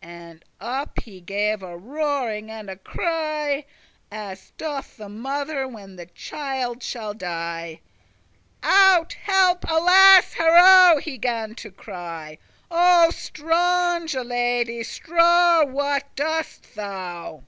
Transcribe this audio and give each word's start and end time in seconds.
*unless* 0.00 0.18
And 0.32 0.44
up 0.58 1.00
he 1.02 1.20
gave 1.20 1.62
a 1.62 1.76
roaring 1.76 2.50
and 2.50 2.70
a 2.70 2.76
cry, 2.76 3.66
As 4.10 4.52
doth 4.56 4.96
the 4.96 5.10
mother 5.10 5.68
when 5.68 5.96
the 5.96 6.06
child 6.06 6.82
shall 6.82 7.12
die; 7.12 7.82
"Out! 8.62 9.12
help! 9.12 9.66
alas! 9.70 10.32
harow!" 10.32 10.96
he 10.96 11.18
gan 11.18 11.54
to 11.56 11.70
cry; 11.70 12.38
"O 12.70 13.10
stronge, 13.10 14.14
lady, 14.14 14.80
stowre! 14.82 15.66
<32> 15.66 15.70
what 15.74 16.16
doest 16.16 16.74
thou?" 16.74 17.42